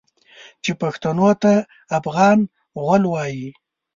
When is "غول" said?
2.83-3.03